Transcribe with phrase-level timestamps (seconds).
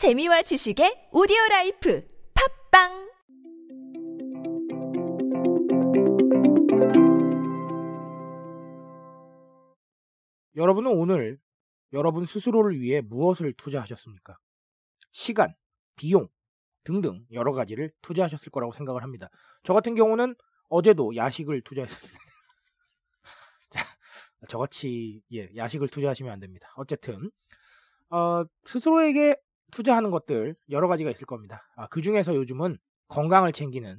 [0.00, 2.02] 재미와 지식의 오디오 life
[2.70, 2.88] 팟빵
[10.56, 11.38] 여러분은 오늘
[11.92, 14.38] 여러분 스스로를 위해 무엇을 투자하셨습니까?
[15.12, 15.54] 시간,
[15.96, 16.28] 비용
[16.84, 19.28] 등등 여러 가지를 투자하셨을 거라고 생각을 합니다.
[19.64, 20.34] 저 같은 경우는
[20.70, 22.18] 어제도 야식을 투자했습니다.
[23.68, 23.84] 자,
[24.48, 26.72] 저같이 예, 야식을 투자하시면 안 됩니다.
[26.76, 27.30] 어쨌든
[28.08, 29.36] 어, 스스로에게
[29.70, 31.62] 투자하는 것들 여러 가지가 있을 겁니다.
[31.76, 32.76] 아, 그 중에서 요즘은
[33.08, 33.98] 건강을 챙기는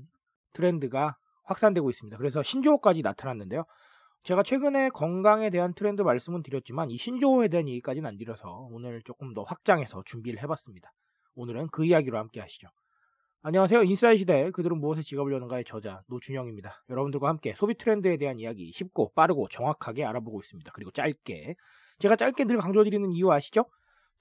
[0.53, 2.17] 트렌드가 확산되고 있습니다.
[2.17, 3.66] 그래서 신조어까지 나타났는데요.
[4.23, 9.34] 제가 최근에 건강에 대한 트렌드 말씀은 드렸지만 이 신조어에 대한 얘기까지는 안 드려서 오늘 조금
[9.34, 10.91] 더 확장해서 준비를 해봤습니다.
[11.35, 12.67] 오늘은 그 이야기로 함께 하시죠.
[13.41, 13.84] 안녕하세요.
[13.84, 16.84] 인사이 시대 그들은 무엇에 지갑을 여는가의 저자 노준영입니다.
[16.91, 20.71] 여러분들과 함께 소비 트렌드에 대한 이야기 쉽고 빠르고 정확하게 알아보고 있습니다.
[20.76, 21.55] 그리고 짧게
[21.98, 23.65] 제가 짧게 늘 강조드리는 이유 아시죠?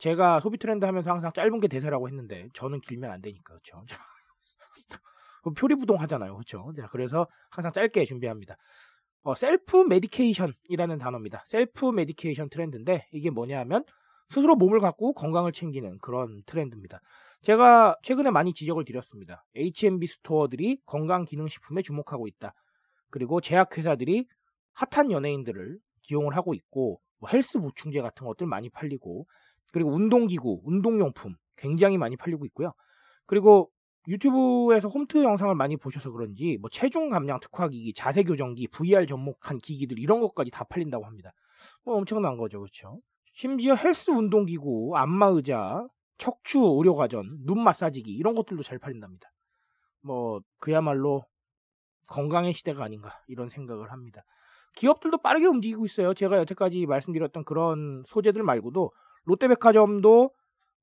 [0.00, 3.84] 제가 소비 트렌드 하면서 항상 짧은 게 대세라고 했는데 저는 길면 안 되니까 그렇죠.
[5.56, 6.34] 표리부동 하잖아요.
[6.34, 6.72] 그렇죠?
[6.76, 8.56] 자, 그래서 항상 짧게 준비합니다.
[9.22, 11.44] 어, self medication이라는 단어입니다.
[11.48, 13.84] self medication 트렌드인데 이게 뭐냐면
[14.30, 17.00] 스스로 몸을 가꾸고 건강을 챙기는 그런 트렌드입니다.
[17.42, 19.44] 제가 최근에 많이 지적을 드렸습니다.
[19.56, 22.54] H&B store들이 건강 기능 식품에 주목하고 있다.
[23.10, 24.26] 그리고 제약회사들이
[24.72, 29.26] 핫한 연예인들을 기용을 하고 있고 뭐 헬스 보충제 같은 것들 많이 팔리고
[29.72, 32.72] 그리고 운동기구, 운동용품 굉장히 많이 팔리고 있고요.
[33.26, 33.70] 그리고
[34.08, 39.98] 유튜브에서 홈트 영상을 많이 보셔서 그런지 뭐 체중 감량 특화기기, 자세 교정기, VR 접목한 기기들
[39.98, 41.32] 이런 것까지 다 팔린다고 합니다.
[41.84, 42.98] 뭐 엄청난 거죠, 그렇죠?
[43.34, 45.86] 심지어 헬스 운동기구, 안마 의자,
[46.18, 49.30] 척추 의료 과전, 눈 마사지기 이런 것들도 잘 팔린답니다.
[50.02, 51.24] 뭐 그야말로
[52.08, 54.22] 건강의 시대가 아닌가 이런 생각을 합니다.
[54.76, 56.14] 기업들도 빠르게 움직이고 있어요.
[56.14, 58.92] 제가 여태까지 말씀드렸던 그런 소재들 말고도
[59.24, 60.30] 롯데백화점도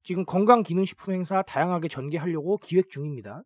[0.04, 3.44] 지금 건강기능식품 행사 다양하게 전개하려고 기획 중입니다.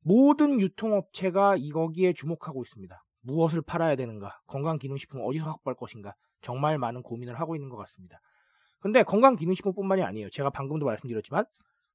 [0.00, 3.02] 모든 유통업체가 이 거기에 주목하고 있습니다.
[3.22, 4.40] 무엇을 팔아야 되는가?
[4.46, 6.14] 건강기능식품 어디서 확보할 것인가?
[6.40, 8.20] 정말 많은 고민을 하고 있는 것 같습니다.
[8.80, 10.30] 근데 건강기능식품뿐만이 아니에요.
[10.30, 11.44] 제가 방금도 말씀드렸지만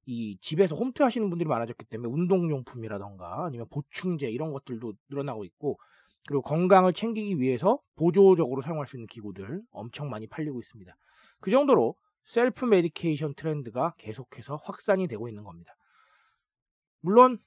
[0.06, 5.78] 이 집에서 홈트 하시는 분들이 많아졌기 때문에 운동용품이라던가 아니면 보충제 이런 것들도 늘어나고 있고
[6.26, 10.94] 그리고 건강을 챙기기 위해서 보조적으로 사용할 수 있는 기구들 엄청 많이 팔리고 있습니다.
[11.40, 11.94] 그 정도로
[12.24, 15.74] self medication 트렌드가 계속해서 확산이 되고 있는 겁니다.
[17.00, 17.38] 물론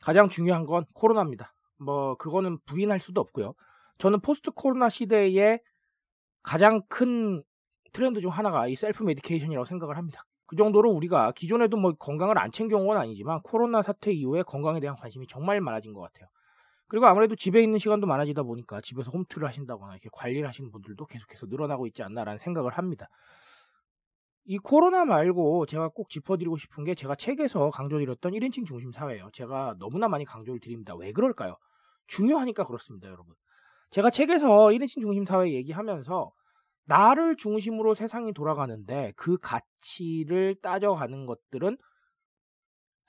[0.00, 1.54] 가장 중요한 건 코로나입니다.
[1.78, 3.54] 뭐 그거는 부인할 수도 없고요.
[3.98, 5.60] 저는 포스트 코로나 시대에
[6.42, 7.42] 가장 큰
[7.92, 10.24] 트렌드 중 하나가 이 self medication이라고 생각을 합니다.
[10.46, 14.96] 그 정도로 우리가 기존에도 뭐 건강을 안 챙겨온 건 아니지만 코로나 사태 이후에 건강에 대한
[14.96, 16.28] 관심이 정말 많아진 것 같아요.
[16.88, 21.46] 그리고 아무래도 집에 있는 시간도 많아지다 보니까 집에서 홈트를 하신다거나 이렇게 관리를 하시는 분들도 계속해서
[21.46, 23.08] 늘어나고 있지 않나라는 생각을 합니다.
[24.46, 29.30] 이 코로나 말고 제가 꼭 짚어드리고 싶은 게 제가 책에서 강조드렸던 1인칭 중심 사회예요.
[29.32, 30.94] 제가 너무나 많이 강조를 드립니다.
[30.94, 31.56] 왜 그럴까요?
[32.08, 33.34] 중요하니까 그렇습니다, 여러분.
[33.90, 36.30] 제가 책에서 1인칭 중심 사회 얘기하면서
[36.86, 41.78] 나를 중심으로 세상이 돌아가는데 그 가치를 따져가는 것들은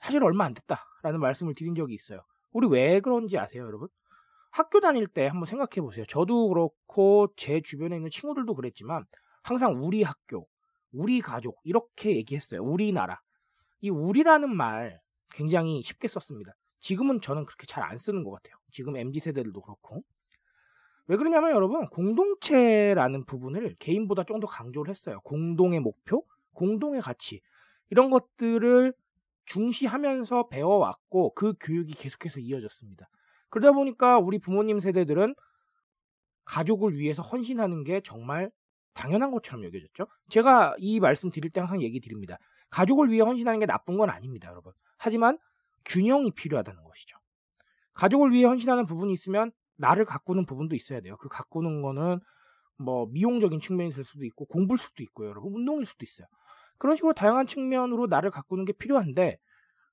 [0.00, 2.20] 사실 얼마 안 됐다라는 말씀을 드린 적이 있어요.
[2.52, 3.88] 우리 왜 그런지 아세요, 여러분?
[4.50, 6.06] 학교 다닐 때 한번 생각해 보세요.
[6.08, 9.04] 저도 그렇고 제 주변에 있는 친구들도 그랬지만
[9.42, 10.46] 항상 우리 학교,
[10.96, 12.62] 우리 가족 이렇게 얘기했어요.
[12.62, 13.20] 우리나라.
[13.80, 16.52] 이 우리라는 말 굉장히 쉽게 썼습니다.
[16.80, 18.56] 지금은 저는 그렇게 잘 안 쓰는 것 같아요.
[18.72, 20.02] 지금 MZ 세대들도 그렇고.
[21.08, 25.20] 왜 그러냐면 여러분 공동체라는 부분을 개인보다 좀 더 강조를 했어요.
[25.24, 26.24] 공동의 목표,
[26.54, 27.40] 공동의 가치
[27.90, 28.92] 이런 것들을
[29.46, 33.08] 중시하면서 배워왔고 그 교육이 계속해서 이어졌습니다.
[33.50, 35.34] 그러다 보니까 우리 부모님 세대들은
[36.44, 38.50] 가족을 위해서 헌신하는 게 정말
[38.96, 40.06] 당연한 것처럼 여겨졌죠.
[40.28, 42.38] 제가 이 말씀 드릴 때 항상 얘기 드립니다.
[42.70, 44.72] 가족을 위해 헌신하는 게 나쁜 건 아닙니다, 여러분.
[44.98, 45.38] 하지만
[45.84, 47.18] 균형이 필요하다는 것이죠.
[47.94, 51.16] 가족을 위해 헌신하는 부분이 있으면 나를 가꾸는 부분도 있어야 돼요.
[51.18, 52.18] 그 가꾸는 거는
[52.78, 55.54] 뭐 미용적인 측면이 될 수도 있고 공부일 수도 있고요, 여러분.
[55.54, 56.26] 운동일 수도 있어요.
[56.78, 59.38] 그런 식으로 다양한 측면으로 나를 가꾸는 게 필요한데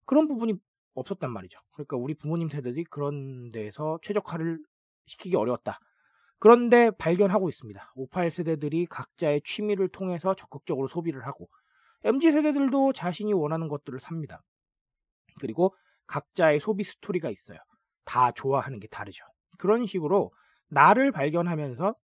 [0.05, 0.55] 그런 부분이
[0.95, 1.59] 없었단 말이죠.
[1.73, 4.59] 그러니까 우리 부모님 세대들이 그런 데서 최적화를
[5.05, 5.79] 시키기 어려웠다.
[6.43, 7.93] 그런데 발견하고 있습니다.
[7.95, 11.47] 58 세대들이 각자의 취미를 통해서 적극적으로 소비를 하고
[12.03, 14.43] MZ 세대들도 자신이 원하는 것들을 삽니다.
[15.39, 15.73] 그리고
[16.05, 17.59] 각자의 소비 스토리가 있어요.
[18.03, 19.23] 다 좋아하는 게 다르죠.
[19.57, 20.33] 그런 식으로
[20.67, 21.95] 나를 발견하면서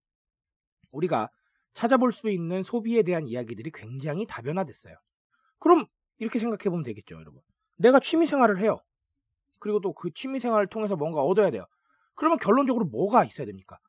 [0.92, 1.30] 우리가
[1.74, 4.96] 찾아볼 수 있는 소비에 대한 이야기들이 굉장히 다변화됐어요.
[5.60, 5.86] 그럼
[6.18, 7.42] 이렇게 생각해 보면 되겠죠, 여러분.
[7.76, 8.80] 내가 취미 생활을 해요.
[9.60, 11.66] 그리고 또 그 취미 생활을 통해서 뭔가 얻어야 돼요.
[12.16, 13.80] 그러면 결론적으로 뭐가 있어야 됩니까?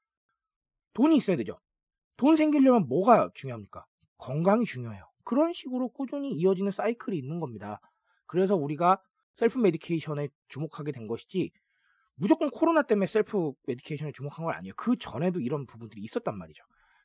[1.01, 1.59] 돈이 있어야 되죠.
[2.19, 3.87] 돈 생기려면 뭐가 중요합니까?
[4.19, 5.03] 건강이 중요해요.
[5.25, 7.81] 그런 식으로 꾸준히 이어지는 사이클이 있는 겁니다.
[8.27, 9.01] 그래서 우리가
[9.35, 11.53] self medication에 주목하게 된 것이지
[12.17, 14.75] 무조건 코로나 때문에 self medication에 주목한 건 아니에요.
[14.77, 16.63] 그 전에도 이런 부분들이 있었단 말이죠.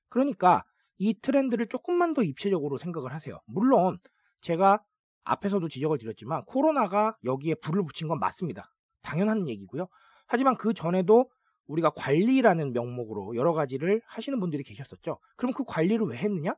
[0.10, 0.66] 그러니까
[0.98, 3.40] 이 트렌드를 조금만 더 입체적으로 생각을 하세요.
[3.46, 3.98] 물론
[4.42, 4.84] 제가
[5.24, 8.74] 앞에서도 지적을 드렸지만 코로나가 여기에 불을 붙인 건 맞습니다.
[9.02, 9.88] 당연한 얘기고요.
[10.28, 11.30] 하지만 그 전에도
[11.68, 15.20] 우리가 관리라는 명목으로 여러 가지를 하시는 분들이 계셨었죠.
[15.36, 16.54] 그럼 그 관리를 왜 했느냐?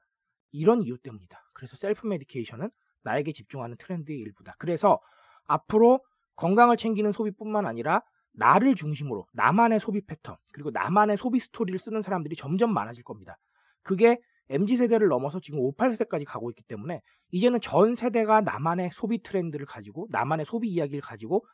[0.51, 1.39] 이런 이유 때문이다.
[1.53, 2.69] 그래서 self medication은
[3.03, 4.55] 나에게 집중하는 트렌드의 일부다.
[4.57, 4.99] 그래서
[5.45, 6.01] 앞으로
[6.35, 8.01] 건강을 챙기는 소비뿐만 아니라
[8.33, 13.37] 나를 중심으로 나만의 소비 패턴 그리고 나만의 소비 스토리를 쓰는 사람들이 점점 많아질 겁니다.
[13.81, 14.19] 그게
[14.49, 17.01] MZ 세대를 넘어서 지금 58세까지 가고 있기 때문에
[17.31, 21.45] 이제는 전 세대가 나만의 소비 트렌드를 가지고 나만의 소비 이야기를 가지고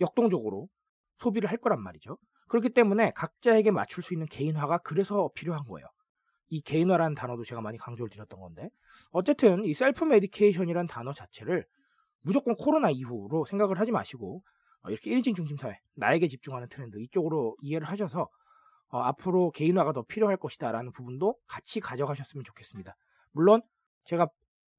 [0.00, 0.68] 역동적으로
[1.18, 2.16] 소비를 할 거란 말이죠.
[2.52, 5.86] 그렇기 때문에 각자에게 맞출 수 있는 개인화가 그래서 필요한 거예요.
[6.50, 8.68] 이 개인화라는 단어도 제가 많이 강조를 드렸던 건데
[9.10, 11.64] 어쨌든 이 self medication이라는 단어 자체를
[12.20, 14.42] 무조건 코로나 이후로 생각을 하지 마시고
[14.82, 18.28] 어, 이렇게 1인칭 중심 사회 나에게 집중하는 트렌드 이쪽으로 이해를 하셔서
[18.88, 22.94] 어, 앞으로 개인화가 더 필요할 것이다라는 부분도 같이 가져가셨으면 좋겠습니다.
[23.30, 23.62] 물론
[24.04, 24.28] 제가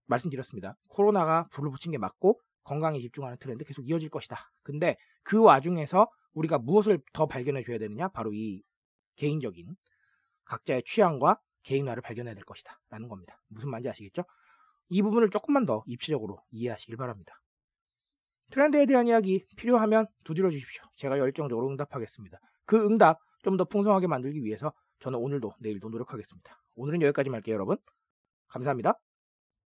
[0.06, 0.76] 말씀드렸습니다.
[0.90, 4.38] 코로나가 불을 붙인 게 맞고 건강에 집중하는 트렌드 계속 이어질 것이다.
[4.62, 8.08] 근데 그 와중에서 우리가 무엇을 더 발견해 줘야 되느냐?
[8.10, 8.64] 바로 이
[9.16, 9.76] 개인적인
[10.46, 12.80] 각자의 취향과 개인화를 발견해야 될 것이다.
[12.90, 13.40] 라는 겁니다.
[13.48, 14.24] 무슨 말인지 아시겠죠?
[14.90, 17.40] 이 부분을 조금만 더 입체적으로 이해하시길 바랍니다.
[18.52, 20.84] 트렌드에 대한 이야기 필요하면 두드려 주십시오.
[20.96, 22.40] 제가 열정적으로 응답하겠습니다.
[22.66, 26.64] 그 응답 좀 더 풍성하게 만들기 위해서 저는 오늘도 내일도 노력하겠습니다.
[26.76, 27.78] 오늘은 여기까지 할게요, 여러분.
[28.48, 28.98] 감사합니다.